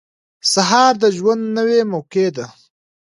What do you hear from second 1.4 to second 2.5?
نوې موقع ده.